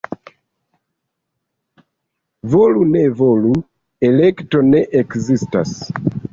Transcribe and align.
Volu-ne-volu,— 2.55 3.55
elekto 4.11 4.67
ne 4.73 4.85
ekzistas. 5.05 5.79